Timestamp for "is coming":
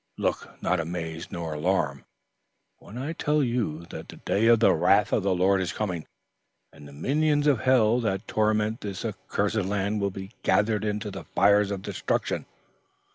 5.61-6.07